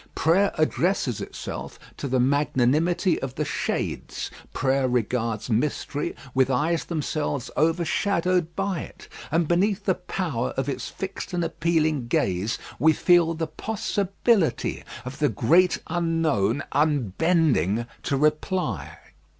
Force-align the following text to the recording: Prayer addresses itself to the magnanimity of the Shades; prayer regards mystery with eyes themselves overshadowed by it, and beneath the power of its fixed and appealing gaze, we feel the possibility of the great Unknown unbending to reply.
Prayer 0.15 0.51
addresses 0.57 1.21
itself 1.21 1.77
to 1.95 2.07
the 2.07 2.19
magnanimity 2.19 3.21
of 3.21 3.35
the 3.35 3.45
Shades; 3.45 4.31
prayer 4.51 4.87
regards 4.89 5.47
mystery 5.47 6.15
with 6.33 6.49
eyes 6.49 6.85
themselves 6.85 7.51
overshadowed 7.55 8.55
by 8.55 8.79
it, 8.79 9.07
and 9.29 9.47
beneath 9.47 9.85
the 9.85 9.93
power 9.93 10.55
of 10.57 10.67
its 10.67 10.89
fixed 10.89 11.33
and 11.35 11.43
appealing 11.43 12.07
gaze, 12.07 12.57
we 12.79 12.93
feel 12.93 13.35
the 13.35 13.45
possibility 13.45 14.83
of 15.05 15.19
the 15.19 15.29
great 15.29 15.77
Unknown 15.85 16.63
unbending 16.71 17.85
to 18.01 18.17
reply. 18.17 18.97